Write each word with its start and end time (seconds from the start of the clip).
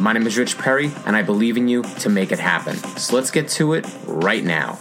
My 0.00 0.14
name 0.14 0.26
is 0.26 0.38
Rich 0.38 0.56
Perry, 0.56 0.90
and 1.04 1.14
I 1.14 1.20
believe 1.20 1.58
in 1.58 1.68
you 1.68 1.82
to 1.82 2.08
make 2.08 2.32
it 2.32 2.38
happen. 2.38 2.74
So 2.96 3.14
let's 3.14 3.30
get 3.30 3.50
to 3.50 3.74
it 3.74 3.86
right 4.06 4.42
now. 4.42 4.78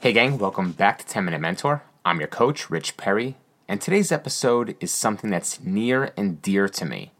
Hey, 0.00 0.12
gang, 0.12 0.36
welcome 0.36 0.72
back 0.72 0.98
to 0.98 1.06
10 1.06 1.24
Minute 1.24 1.40
Mentor. 1.40 1.82
I'm 2.04 2.18
your 2.18 2.28
coach, 2.28 2.68
Rich 2.68 2.98
Perry, 2.98 3.36
and 3.66 3.80
today's 3.80 4.12
episode 4.12 4.76
is 4.78 4.92
something 4.92 5.30
that's 5.30 5.58
near 5.62 6.12
and 6.18 6.42
dear 6.42 6.68
to 6.68 6.84
me. 6.84 7.12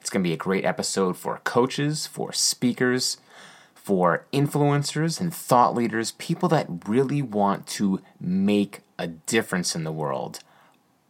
It's 0.00 0.08
going 0.08 0.24
to 0.24 0.28
be 0.28 0.32
a 0.32 0.38
great 0.38 0.64
episode 0.64 1.18
for 1.18 1.42
coaches, 1.44 2.06
for 2.06 2.32
speakers, 2.32 3.18
for 3.74 4.24
influencers 4.32 5.20
and 5.20 5.34
thought 5.34 5.74
leaders, 5.74 6.12
people 6.12 6.48
that 6.48 6.88
really 6.88 7.20
want 7.20 7.66
to 7.66 8.00
make 8.18 8.80
a 8.98 9.08
difference 9.08 9.76
in 9.76 9.84
the 9.84 9.92
world. 9.92 10.38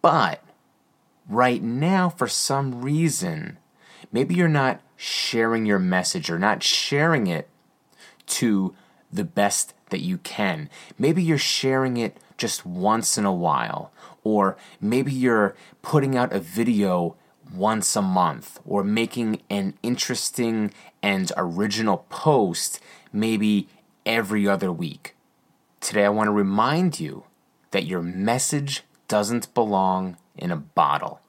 But 0.00 0.42
right 1.28 1.62
now, 1.62 2.08
for 2.08 2.26
some 2.26 2.82
reason, 2.82 3.58
maybe 4.12 4.34
you're 4.34 4.48
not 4.48 4.80
sharing 4.96 5.66
your 5.66 5.78
message 5.78 6.30
or 6.30 6.38
not 6.38 6.62
sharing 6.62 7.26
it 7.26 7.48
to 8.26 8.74
the 9.12 9.24
best 9.24 9.74
that 9.90 10.00
you 10.00 10.18
can. 10.18 10.70
Maybe 10.98 11.22
you're 11.22 11.38
sharing 11.38 11.96
it 11.96 12.16
just 12.38 12.64
once 12.64 13.18
in 13.18 13.24
a 13.24 13.32
while, 13.32 13.92
or 14.24 14.56
maybe 14.80 15.12
you're 15.12 15.56
putting 15.82 16.16
out 16.16 16.32
a 16.32 16.38
video 16.38 17.16
once 17.52 17.96
a 17.96 18.02
month, 18.02 18.60
or 18.64 18.82
making 18.82 19.42
an 19.50 19.74
interesting 19.82 20.72
and 21.02 21.30
original 21.36 22.06
post 22.08 22.80
maybe 23.12 23.68
every 24.06 24.48
other 24.48 24.72
week. 24.72 25.14
Today, 25.80 26.04
I 26.04 26.08
want 26.08 26.28
to 26.28 26.32
remind 26.32 26.98
you 26.98 27.24
that 27.72 27.84
your 27.84 28.00
message 28.00 28.84
doesn't 29.08 29.52
belong 29.52 30.16
in 30.38 30.50
a 30.50 30.56
bottle. 30.56 31.20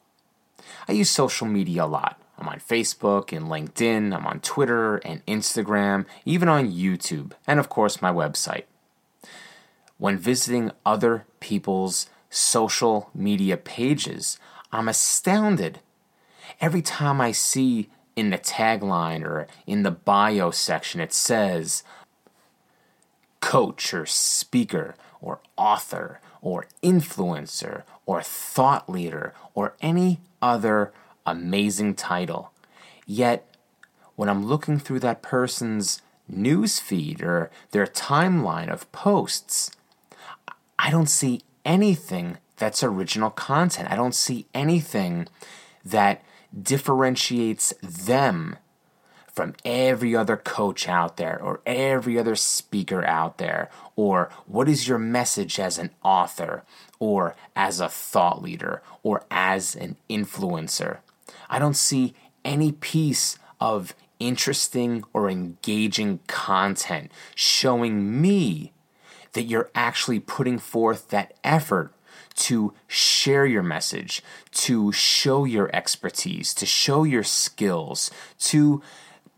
I 0.88 0.94
use 0.94 1.10
social 1.10 1.48
media 1.48 1.84
a 1.84 1.88
lot. 1.88 2.22
I'm 2.38 2.48
on 2.48 2.60
Facebook 2.60 3.36
and 3.36 3.48
LinkedIn, 3.48 4.16
I'm 4.16 4.26
on 4.26 4.40
Twitter 4.40 4.98
and 4.98 5.26
Instagram, 5.26 6.06
even 6.26 6.50
on 6.50 6.72
YouTube, 6.72 7.34
and 7.46 7.60
of 7.60 7.70
course 7.70 8.02
my 8.02 8.12
website. 8.12 8.64
When 9.98 10.18
visiting 10.18 10.72
other 10.86 11.26
people's 11.40 12.10
social 12.30 13.10
media 13.14 13.58
pages, 13.58 14.40
I'm 14.72 14.90
astounded 14.90 15.80
every 16.60 16.82
time 16.82 17.22
I 17.22 17.32
see 17.32 17.90
in 18.16 18.30
the 18.30 18.38
tagline 18.38 19.24
or 19.24 19.48
in 19.66 19.84
the 19.84 19.92
bio 19.92 20.52
section 20.52 21.00
it 21.00 21.14
says 21.14 21.84
coach 23.40 23.94
or 23.94 24.06
speaker 24.06 24.96
or 25.22 25.40
author 25.58 26.20
or 26.42 26.68
influencer 26.82 27.84
or 28.06 28.22
thought 28.22 28.90
leader 28.90 29.34
or 29.54 29.76
any 29.82 30.20
other 30.42 30.92
amazing 31.26 31.96
title. 31.96 32.52
Yet, 33.06 33.48
when 34.16 34.30
I'm 34.30 34.46
looking 34.46 34.80
through 34.80 35.00
that 35.02 35.22
person's 35.22 36.02
news 36.28 36.80
feed 36.80 37.22
or 37.22 37.50
their 37.72 37.88
timeline 37.88 38.70
of 38.70 38.92
posts, 38.92 39.72
I 40.78 40.90
don't 40.90 41.10
see 41.10 41.42
anything 41.66 42.38
that's 42.58 42.84
original 42.84 43.30
content. 43.30 43.92
I 43.92 43.96
don't 43.96 44.16
see 44.16 44.48
anything 44.54 45.28
that 45.84 46.24
differentiates 46.62 47.74
them 47.82 48.58
from 49.34 49.56
every 49.66 50.16
other 50.16 50.38
coach 50.38 50.88
out 50.88 51.18
there 51.18 51.42
or 51.42 51.60
every 51.66 52.20
other 52.20 52.36
speaker 52.36 53.04
out 53.04 53.40
there? 53.40 53.70
Or 53.96 54.30
what 54.46 54.70
is 54.70 54.88
your 54.88 55.00
message 55.00 55.60
as 55.60 55.80
an 55.80 55.90
author 56.04 56.64
or 57.00 57.36
as 57.56 57.80
a 57.80 57.90
thought 57.90 58.44
leader 58.44 58.84
or 59.02 59.26
as 59.32 59.76
an 59.76 59.98
influencer? 60.08 61.00
I 61.50 61.60
don't 61.60 61.76
see 61.76 62.14
any 62.44 62.72
piece 62.72 63.38
of 63.60 63.96
interesting 64.20 65.04
or 65.14 65.30
engaging 65.30 66.20
content 66.28 67.12
showing 67.36 68.22
me 68.22 68.74
that 69.34 69.44
you're 69.44 69.72
actually 69.76 70.20
putting 70.20 70.60
forth 70.60 71.10
that 71.10 71.34
effort 71.44 71.94
to 72.36 72.74
share 72.88 73.46
your 73.46 73.64
message, 73.64 74.24
to 74.52 74.92
show 74.92 75.46
your 75.46 75.70
expertise, 75.74 76.54
to 76.56 76.66
show 76.66 77.04
your 77.04 77.24
skills, 77.24 78.10
to 78.40 78.82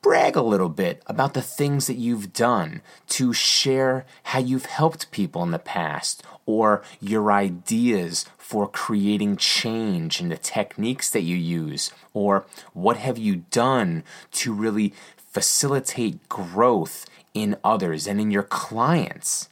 brag 0.06 0.36
a 0.36 0.42
little 0.42 0.70
bit 0.70 1.02
about 1.08 1.34
the 1.34 1.42
things 1.42 1.88
that 1.88 1.96
you've 1.96 2.32
done, 2.32 2.80
to 3.08 3.34
share 3.34 4.06
how 4.22 4.38
you've 4.38 4.68
helped 4.68 5.10
people 5.10 5.42
in 5.42 5.50
the 5.50 5.58
past, 5.58 6.22
or 6.46 6.84
your 7.02 7.32
ideas 7.32 8.24
for 8.38 8.68
creating 8.68 9.36
change 9.36 10.22
and 10.22 10.32
the 10.32 10.38
techniques 10.38 11.10
that 11.10 11.24
you 11.24 11.36
use, 11.36 11.90
or 12.14 12.46
what 12.74 12.98
have 12.98 13.18
you 13.18 13.38
done 13.50 14.04
to 14.32 14.54
really 14.54 14.94
facilitate 15.32 16.30
growth 16.30 17.08
in 17.34 17.58
others 17.64 18.06
and 18.06 18.22
in 18.22 18.30
your 18.30 18.44
clients. 18.44 19.50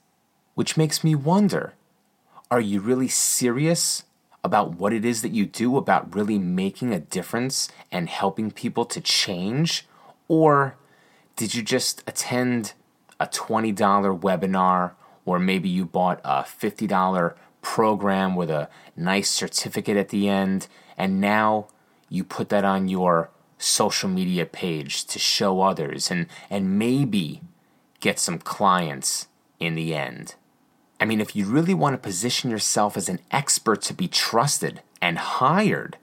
Which 0.53 0.77
makes 0.77 1.03
me 1.03 1.15
wonder 1.15 1.73
are 2.51 2.61
you 2.61 2.79
really 2.79 3.07
serious 3.07 4.03
about 4.43 4.75
what 4.75 4.93
it 4.93 5.03
is 5.03 5.23
that 5.23 5.31
you 5.31 5.47
do, 5.47 5.77
about 5.77 6.13
really 6.13 6.37
making 6.37 6.93
a 6.93 6.99
difference 6.99 7.69
and 7.91 8.07
helping 8.07 8.51
people 8.51 8.85
to 8.85 9.01
change? 9.01 9.87
Or 10.27 10.75
did 11.35 11.55
you 11.55 11.61
just 11.61 12.03
attend 12.07 12.73
a 13.19 13.27
$20 13.27 13.75
webinar, 14.19 14.91
or 15.25 15.39
maybe 15.39 15.69
you 15.69 15.85
bought 15.85 16.19
a 16.23 16.43
$50 16.43 17.35
program 17.61 18.35
with 18.35 18.49
a 18.49 18.69
nice 18.95 19.29
certificate 19.29 19.97
at 19.97 20.09
the 20.09 20.27
end, 20.27 20.67
and 20.97 21.21
now 21.21 21.67
you 22.09 22.23
put 22.23 22.49
that 22.49 22.65
on 22.65 22.87
your 22.87 23.29
social 23.57 24.09
media 24.09 24.45
page 24.45 25.05
to 25.05 25.17
show 25.17 25.61
others 25.61 26.11
and, 26.11 26.27
and 26.49 26.77
maybe 26.77 27.41
get 27.99 28.19
some 28.19 28.37
clients 28.37 29.27
in 29.59 29.75
the 29.75 29.95
end? 29.95 30.35
I 30.99 31.05
mean, 31.05 31.21
if 31.21 31.35
you 31.35 31.45
really 31.45 31.73
want 31.73 31.93
to 31.93 31.97
position 31.97 32.51
yourself 32.51 32.95
as 32.95 33.09
an 33.09 33.19
expert 33.31 33.81
to 33.83 33.93
be 33.93 34.07
trusted 34.07 34.81
and 35.01 35.17
hired, 35.17 35.97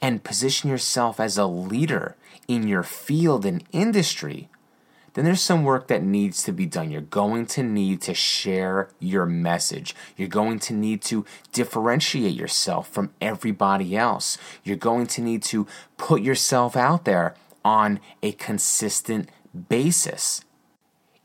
and 0.00 0.24
position 0.24 0.70
yourself 0.70 1.20
as 1.20 1.38
a 1.38 1.46
leader 1.46 2.16
in 2.48 2.66
your 2.66 2.82
field 2.82 3.46
and 3.46 3.64
industry, 3.72 4.48
then 5.14 5.24
there's 5.24 5.40
some 5.40 5.64
work 5.64 5.88
that 5.88 6.02
needs 6.02 6.42
to 6.44 6.52
be 6.52 6.66
done. 6.66 6.90
You're 6.90 7.00
going 7.00 7.46
to 7.46 7.62
need 7.62 8.00
to 8.02 8.14
share 8.14 8.88
your 9.00 9.26
message. 9.26 9.94
You're 10.16 10.28
going 10.28 10.60
to 10.60 10.72
need 10.72 11.02
to 11.02 11.24
differentiate 11.52 12.34
yourself 12.34 12.88
from 12.88 13.12
everybody 13.20 13.96
else. 13.96 14.38
You're 14.62 14.76
going 14.76 15.08
to 15.08 15.20
need 15.20 15.42
to 15.44 15.66
put 15.96 16.22
yourself 16.22 16.76
out 16.76 17.04
there 17.04 17.34
on 17.64 18.00
a 18.22 18.32
consistent 18.32 19.28
basis. 19.68 20.42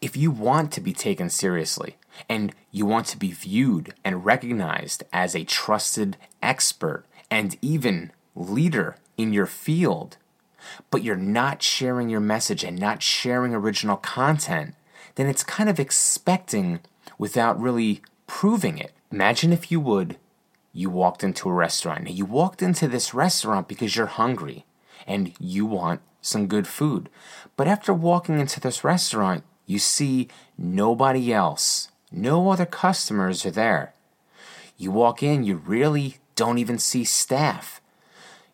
If 0.01 0.17
you 0.17 0.31
want 0.31 0.71
to 0.73 0.81
be 0.81 0.93
taken 0.93 1.29
seriously 1.29 1.97
and 2.27 2.53
you 2.71 2.85
want 2.85 3.07
to 3.07 3.17
be 3.17 3.31
viewed 3.31 3.93
and 4.03 4.25
recognized 4.25 5.03
as 5.13 5.35
a 5.35 5.43
trusted 5.43 6.17
expert 6.41 7.05
and 7.29 7.57
even 7.61 8.11
leader 8.35 8.97
in 9.17 9.33
your 9.33 9.45
field, 9.45 10.17
but 10.91 11.03
you're 11.03 11.15
not 11.15 11.63
sharing 11.63 12.09
your 12.09 12.19
message 12.19 12.63
and 12.63 12.77
not 12.77 13.01
sharing 13.01 13.53
original 13.53 13.97
content, 13.97 14.75
then 15.15 15.27
it's 15.27 15.43
kind 15.43 15.69
of 15.69 15.79
expecting 15.79 16.81
without 17.17 17.59
really 17.59 18.01
proving 18.27 18.77
it. 18.77 18.91
Imagine 19.11 19.53
if 19.53 19.71
you 19.71 19.79
would, 19.79 20.17
you 20.73 20.89
walked 20.89 21.23
into 21.23 21.49
a 21.49 21.53
restaurant. 21.53 22.03
Now, 22.03 22.11
you 22.11 22.25
walked 22.25 22.61
into 22.61 22.87
this 22.87 23.13
restaurant 23.13 23.67
because 23.67 23.95
you're 23.95 24.07
hungry 24.07 24.65
and 25.07 25.33
you 25.39 25.65
want 25.65 26.01
some 26.21 26.47
good 26.47 26.67
food. 26.67 27.09
But 27.55 27.67
after 27.67 27.93
walking 27.93 28.39
into 28.39 28.59
this 28.59 28.83
restaurant, 28.83 29.43
you 29.65 29.79
see 29.79 30.27
nobody 30.57 31.31
else, 31.31 31.89
no 32.11 32.49
other 32.49 32.65
customers 32.65 33.45
are 33.45 33.51
there. 33.51 33.93
You 34.77 34.91
walk 34.91 35.23
in, 35.23 35.43
you 35.43 35.55
really 35.57 36.17
don't 36.35 36.57
even 36.57 36.77
see 36.77 37.03
staff. 37.03 37.79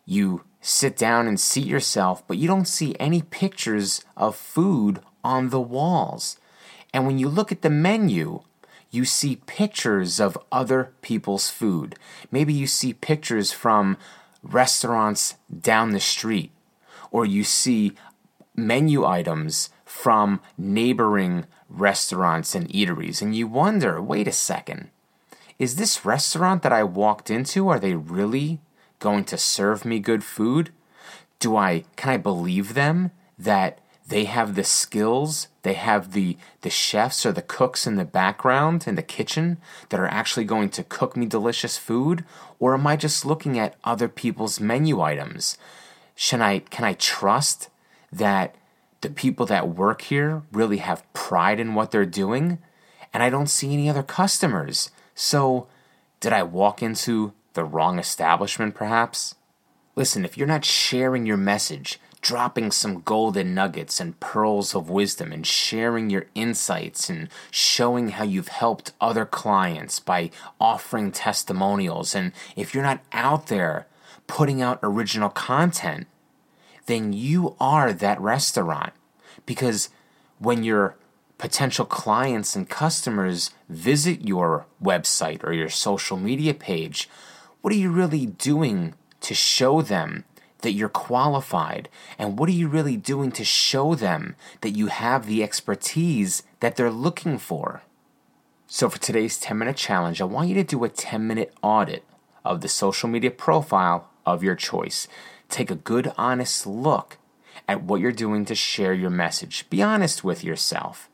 You 0.04 0.44
sit 0.60 0.96
down 0.96 1.26
and 1.26 1.38
seat 1.38 1.66
yourself, 1.66 2.26
but 2.26 2.38
you 2.38 2.46
don't 2.46 2.68
see 2.68 2.96
any 2.98 3.22
pictures 3.22 4.04
of 4.16 4.36
food 4.36 5.00
on 5.24 5.50
the 5.50 5.60
walls. 5.60 6.38
And 6.92 7.06
when 7.06 7.18
you 7.18 7.28
look 7.28 7.50
at 7.50 7.62
the 7.62 7.70
menu, 7.70 8.42
you 8.90 9.04
see 9.04 9.36
pictures 9.46 10.20
of 10.20 10.38
other 10.52 10.92
people's 11.00 11.48
food. 11.48 11.96
Maybe 12.30 12.52
you 12.52 12.66
see 12.66 12.92
pictures 12.92 13.50
from 13.50 13.96
restaurants 14.42 15.36
down 15.60 15.92
the 15.92 16.00
street, 16.00 16.52
or 17.10 17.24
you 17.24 17.44
see 17.44 17.92
menu 18.54 19.04
items 19.04 19.70
from 19.84 20.40
neighboring 20.58 21.46
restaurants 21.68 22.54
and 22.54 22.68
eateries, 22.68 23.22
and 23.22 23.34
you 23.34 23.46
wonder 23.46 24.00
wait 24.00 24.28
a 24.28 24.32
second, 24.32 24.90
is 25.58 25.76
this 25.76 26.04
restaurant 26.04 26.62
that 26.62 26.72
I 26.72 26.82
walked 26.82 27.30
into, 27.30 27.68
are 27.68 27.78
they 27.78 27.94
really 27.94 28.60
going 29.02 29.24
to 29.24 29.36
serve 29.36 29.84
me 29.84 29.98
good 29.98 30.22
food? 30.24 30.70
Do 31.40 31.56
I, 31.56 31.84
can 31.96 32.10
I 32.10 32.16
believe 32.16 32.74
them 32.74 33.10
that 33.38 33.80
they 34.06 34.24
have 34.24 34.54
the 34.54 34.64
skills, 34.64 35.48
they 35.62 35.74
have 35.74 36.12
the, 36.12 36.36
the 36.60 36.70
chefs 36.70 37.26
or 37.26 37.32
the 37.32 37.42
cooks 37.42 37.86
in 37.86 37.96
the 37.96 38.04
background 38.04 38.86
in 38.86 38.94
the 38.94 39.02
kitchen 39.02 39.58
that 39.88 39.98
are 39.98 40.06
actually 40.06 40.44
going 40.44 40.70
to 40.70 40.84
cook 40.84 41.16
me 41.16 41.26
delicious 41.26 41.76
food? 41.76 42.24
Or 42.60 42.74
am 42.74 42.86
I 42.86 42.96
just 42.96 43.26
looking 43.26 43.58
at 43.58 43.76
other 43.82 44.08
people's 44.08 44.60
menu 44.60 45.00
items? 45.00 45.58
Should 46.14 46.40
I, 46.40 46.60
can 46.60 46.84
I 46.84 46.94
trust 46.94 47.68
that 48.12 48.54
the 49.00 49.10
people 49.10 49.46
that 49.46 49.68
work 49.68 50.02
here 50.02 50.42
really 50.52 50.78
have 50.78 51.10
pride 51.12 51.58
in 51.58 51.74
what 51.74 51.90
they're 51.90 52.06
doing? 52.06 52.58
And 53.12 53.22
I 53.22 53.30
don't 53.30 53.48
see 53.48 53.72
any 53.72 53.90
other 53.90 54.04
customers. 54.04 54.90
So, 55.14 55.66
did 56.20 56.32
I 56.32 56.44
walk 56.44 56.82
into 56.82 57.32
the 57.54 57.64
wrong 57.64 57.98
establishment 57.98 58.74
perhaps? 58.74 59.34
Listen, 59.94 60.24
if 60.24 60.38
you're 60.38 60.46
not 60.46 60.64
sharing 60.64 61.26
your 61.26 61.36
message, 61.36 62.00
dropping 62.22 62.70
some 62.70 63.00
golden 63.00 63.52
nuggets 63.52 64.00
and 64.00 64.18
pearls 64.20 64.74
of 64.74 64.88
wisdom 64.88 65.32
and 65.32 65.46
sharing 65.46 66.08
your 66.08 66.26
insights 66.34 67.10
and 67.10 67.28
showing 67.50 68.10
how 68.10 68.24
you've 68.24 68.48
helped 68.48 68.92
other 69.00 69.26
clients 69.26 69.98
by 69.98 70.30
offering 70.60 71.10
testimonials, 71.10 72.14
and 72.14 72.32
if 72.56 72.72
you're 72.72 72.82
not 72.82 73.00
out 73.12 73.48
there 73.48 73.86
putting 74.26 74.62
out 74.62 74.78
original 74.82 75.28
content, 75.28 76.06
then 76.86 77.12
you 77.12 77.56
are 77.60 77.92
that 77.92 78.20
restaurant. 78.20 78.92
Because 79.44 79.90
when 80.38 80.62
your 80.62 80.96
potential 81.38 81.84
clients 81.84 82.54
and 82.54 82.68
customers 82.68 83.50
visit 83.68 84.26
your 84.26 84.66
website 84.82 85.42
or 85.42 85.52
your 85.52 85.68
social 85.68 86.16
media 86.16 86.54
page, 86.54 87.08
what 87.62 87.72
are 87.72 87.76
you 87.76 87.90
really 87.90 88.26
doing 88.26 88.94
to 89.20 89.34
show 89.34 89.82
them 89.82 90.24
that 90.62 90.72
you're 90.72 90.88
qualified? 90.88 91.88
And 92.18 92.38
what 92.38 92.48
are 92.48 92.52
you 92.52 92.68
really 92.68 92.96
doing 92.96 93.30
to 93.32 93.44
show 93.44 93.94
them 93.94 94.34
that 94.60 94.70
you 94.70 94.88
have 94.88 95.26
the 95.26 95.42
expertise 95.42 96.42
that 96.60 96.76
they're 96.76 96.90
looking 96.90 97.38
for? 97.38 97.82
So, 98.66 98.88
for 98.88 98.98
today's 98.98 99.38
10 99.38 99.58
minute 99.58 99.76
challenge, 99.76 100.20
I 100.20 100.24
want 100.24 100.48
you 100.48 100.54
to 100.56 100.64
do 100.64 100.82
a 100.82 100.88
10 100.88 101.26
minute 101.26 101.54
audit 101.62 102.04
of 102.44 102.60
the 102.60 102.68
social 102.68 103.08
media 103.08 103.30
profile 103.30 104.08
of 104.26 104.42
your 104.42 104.56
choice. 104.56 105.06
Take 105.48 105.70
a 105.70 105.76
good, 105.76 106.12
honest 106.18 106.66
look 106.66 107.18
at 107.68 107.82
what 107.82 108.00
you're 108.00 108.12
doing 108.12 108.44
to 108.46 108.54
share 108.54 108.94
your 108.94 109.10
message. 109.10 109.68
Be 109.70 109.82
honest 109.82 110.24
with 110.24 110.42
yourself. 110.42 111.08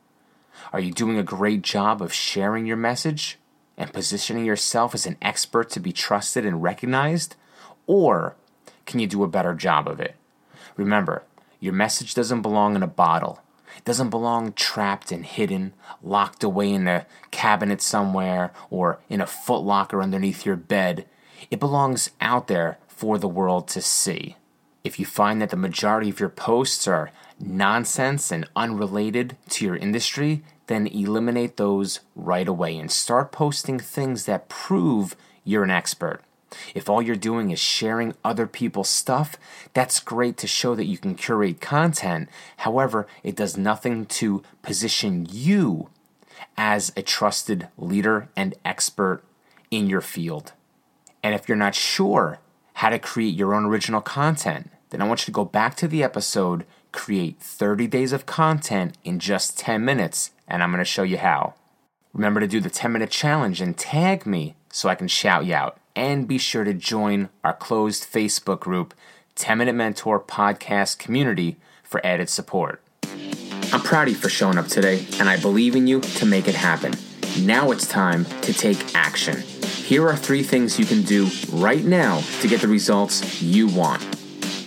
Are 0.73 0.79
you 0.79 0.91
doing 0.91 1.17
a 1.17 1.23
great 1.23 1.61
job 1.61 2.01
of 2.01 2.13
sharing 2.13 2.65
your 2.65 2.77
message 2.77 3.37
and 3.79 3.93
positioning 3.93 4.45
yourself 4.45 4.93
as 4.93 5.07
an 5.07 5.17
expert 5.21 5.69
to 5.71 5.79
be 5.79 5.93
trusted 5.93 6.45
and 6.45 6.61
recognized? 6.61 7.35
Or 7.87 8.35
can 8.85 8.99
you 8.99 9.07
do 9.07 9.23
a 9.23 9.27
better 9.27 9.55
job 9.55 9.87
of 9.87 9.99
it? 9.99 10.15
Remember, 10.75 11.23
your 11.59 11.73
message 11.73 12.13
doesn't 12.13 12.43
belong 12.43 12.75
in 12.75 12.83
a 12.83 12.87
bottle. 12.87 13.41
It 13.77 13.85
doesn't 13.85 14.09
belong 14.09 14.51
trapped 14.53 15.11
and 15.11 15.25
hidden, 15.25 15.73
locked 16.03 16.43
away 16.43 16.71
in 16.71 16.87
a 16.87 17.05
cabinet 17.31 17.81
somewhere 17.81 18.51
or 18.69 18.99
in 19.09 19.21
a 19.21 19.25
footlocker 19.25 20.03
underneath 20.03 20.45
your 20.45 20.57
bed. 20.57 21.05
It 21.49 21.59
belongs 21.59 22.11
out 22.19 22.47
there 22.47 22.77
for 22.87 23.17
the 23.17 23.29
world 23.29 23.69
to 23.69 23.81
see. 23.81 24.35
If 24.83 24.99
you 24.99 25.05
find 25.05 25.41
that 25.41 25.49
the 25.49 25.55
majority 25.55 26.09
of 26.09 26.19
your 26.19 26.29
posts 26.29 26.87
are 26.87 27.11
nonsense 27.39 28.31
and 28.31 28.49
unrelated 28.55 29.37
to 29.49 29.65
your 29.65 29.77
industry, 29.77 30.43
then 30.69 30.85
eliminate 30.85 31.57
those 31.57 31.99
right 32.15 32.47
away 32.47 32.77
and 32.77 32.91
start 32.91 33.31
posting 33.31 33.79
things 33.79 34.25
that 34.25 34.49
prove 34.49 35.15
you're 35.43 35.63
an 35.63 35.71
expert. 35.71 36.21
If 36.75 36.87
all 36.87 37.01
you're 37.01 37.15
doing 37.15 37.49
is 37.49 37.59
sharing 37.59 38.13
other 38.23 38.45
people's 38.45 38.87
stuff, 38.87 39.35
that's 39.73 39.99
great 39.99 40.37
to 40.37 40.47
show 40.47 40.75
that 40.75 40.85
you 40.85 40.99
can 40.99 41.15
curate 41.15 41.59
content. 41.59 42.29
However, 42.57 43.07
it 43.23 43.35
does 43.35 43.57
nothing 43.57 44.05
to 44.05 44.43
position 44.61 45.25
you 45.27 45.89
as 46.55 46.93
a 46.95 47.01
trusted 47.01 47.67
leader 47.75 48.29
and 48.35 48.53
expert 48.63 49.23
in 49.71 49.89
your 49.89 50.01
field. 50.01 50.53
And 51.23 51.33
if 51.33 51.49
you're 51.49 51.57
not 51.57 51.73
sure 51.73 52.39
how 52.75 52.89
to 52.89 52.99
create 52.99 53.33
your 53.33 53.55
own 53.55 53.65
original 53.65 54.01
content, 54.01 54.69
then 54.91 55.01
I 55.01 55.07
want 55.07 55.21
you 55.21 55.25
to 55.25 55.31
go 55.31 55.45
back 55.45 55.75
to 55.77 55.87
the 55.87 56.03
episode, 56.03 56.63
create 56.91 57.39
30 57.39 57.87
days 57.87 58.13
of 58.13 58.25
content 58.25 58.97
in 59.03 59.19
just 59.19 59.57
10 59.57 59.83
minutes, 59.83 60.31
and 60.47 60.63
I'm 60.63 60.71
going 60.71 60.79
to 60.79 60.85
show 60.85 61.03
you 61.03 61.17
how. 61.17 61.53
Remember 62.13 62.39
to 62.39 62.47
do 62.47 62.59
the 62.59 62.69
10 62.69 62.91
minute 62.91 63.11
challenge 63.11 63.61
and 63.61 63.77
tag 63.77 64.25
me 64.25 64.55
so 64.71 64.89
I 64.89 64.95
can 64.95 65.07
shout 65.07 65.45
you 65.45 65.53
out. 65.53 65.77
And 65.95 66.27
be 66.27 66.37
sure 66.37 66.63
to 66.63 66.73
join 66.73 67.29
our 67.43 67.53
closed 67.53 68.03
Facebook 68.03 68.59
group, 68.59 68.93
10 69.35 69.57
Minute 69.57 69.75
Mentor 69.75 70.19
Podcast 70.19 70.97
Community, 70.97 71.57
for 71.83 72.05
added 72.05 72.29
support. 72.29 72.81
I'm 73.71 73.81
proud 73.81 74.07
of 74.07 74.13
you 74.13 74.19
for 74.19 74.29
showing 74.29 74.57
up 74.57 74.67
today, 74.67 75.05
and 75.19 75.29
I 75.29 75.37
believe 75.37 75.75
in 75.75 75.87
you 75.87 76.01
to 76.01 76.25
make 76.25 76.47
it 76.47 76.55
happen. 76.55 76.93
Now 77.41 77.71
it's 77.71 77.87
time 77.87 78.25
to 78.41 78.53
take 78.53 78.95
action. 78.95 79.41
Here 79.41 80.07
are 80.07 80.15
three 80.15 80.43
things 80.43 80.79
you 80.79 80.85
can 80.85 81.01
do 81.03 81.27
right 81.51 81.83
now 81.83 82.21
to 82.41 82.47
get 82.47 82.61
the 82.61 82.67
results 82.67 83.41
you 83.41 83.67
want. 83.67 84.01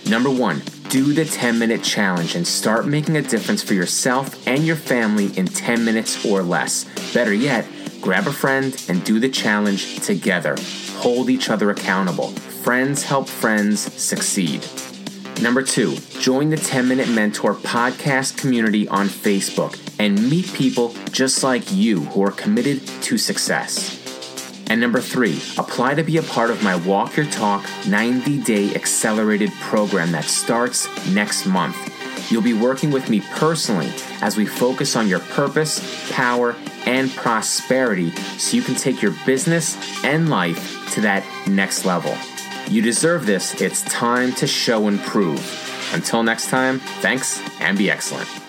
Number 0.09 0.29
one, 0.29 0.61
do 0.93 1.11
the 1.11 1.25
10 1.25 1.57
minute 1.57 1.81
challenge 1.81 2.35
and 2.35 2.45
start 2.45 2.85
making 2.85 3.17
a 3.17 3.21
difference 3.23 3.63
for 3.63 3.73
yourself 3.73 4.45
and 4.47 4.63
your 4.63 4.75
family 4.75 5.35
in 5.35 5.47
10 5.47 5.83
minutes 5.83 6.23
or 6.23 6.43
less. 6.43 6.83
Better 7.15 7.33
yet, 7.33 7.65
grab 7.99 8.27
a 8.27 8.31
friend 8.31 8.79
and 8.87 9.03
do 9.03 9.19
the 9.19 9.27
challenge 9.27 10.01
together. 10.01 10.55
Hold 10.97 11.31
each 11.31 11.49
other 11.49 11.71
accountable. 11.71 12.29
Friends 12.61 13.01
help 13.01 13.27
friends 13.27 13.91
succeed. 13.99 14.63
Number 15.41 15.63
two, 15.63 15.95
join 16.19 16.51
the 16.51 16.57
10 16.57 16.87
Minute 16.87 17.09
Mentor 17.09 17.55
podcast 17.55 18.37
community 18.37 18.87
on 18.87 19.07
Facebook 19.07 19.79
and 19.97 20.29
meet 20.29 20.53
people 20.53 20.93
just 21.11 21.41
like 21.41 21.71
you 21.71 22.01
who 22.01 22.21
are 22.21 22.31
committed 22.31 22.85
to 23.01 23.17
success. 23.17 24.02
And 24.67 24.79
number 24.79 25.01
three, 25.01 25.41
apply 25.57 25.95
to 25.95 26.03
be 26.03 26.17
a 26.17 26.23
part 26.23 26.49
of 26.49 26.63
my 26.63 26.75
Walk 26.75 27.15
Your 27.17 27.25
Talk 27.27 27.65
90 27.87 28.41
day 28.43 28.73
accelerated 28.75 29.51
program 29.61 30.11
that 30.13 30.25
starts 30.25 30.87
next 31.09 31.45
month. 31.45 31.77
You'll 32.31 32.41
be 32.41 32.53
working 32.53 32.91
with 32.91 33.09
me 33.09 33.21
personally 33.31 33.91
as 34.21 34.37
we 34.37 34.45
focus 34.45 34.95
on 34.95 35.07
your 35.07 35.19
purpose, 35.19 36.11
power, 36.11 36.55
and 36.85 37.11
prosperity 37.11 38.11
so 38.11 38.55
you 38.55 38.63
can 38.63 38.75
take 38.75 39.01
your 39.01 39.13
business 39.25 39.77
and 40.03 40.29
life 40.29 40.91
to 40.93 41.01
that 41.01 41.23
next 41.47 41.85
level. 41.85 42.15
You 42.67 42.81
deserve 42.81 43.25
this. 43.25 43.61
It's 43.61 43.81
time 43.83 44.33
to 44.33 44.47
show 44.47 44.87
and 44.87 44.99
prove. 45.01 45.59
Until 45.93 46.23
next 46.23 46.49
time, 46.49 46.79
thanks 46.79 47.41
and 47.59 47.77
be 47.77 47.91
excellent. 47.91 48.42